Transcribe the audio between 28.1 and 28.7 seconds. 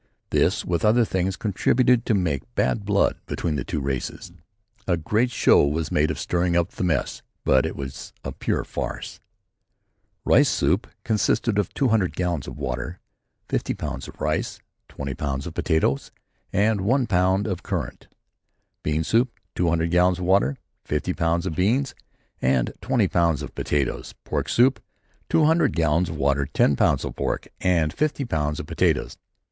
pounds of